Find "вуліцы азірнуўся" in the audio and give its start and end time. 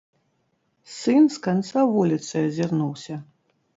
1.93-3.15